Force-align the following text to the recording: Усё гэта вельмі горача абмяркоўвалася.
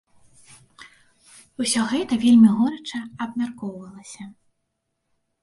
Усё 1.63 1.83
гэта 1.91 2.13
вельмі 2.23 2.49
горача 2.61 2.99
абмяркоўвалася. 3.27 4.23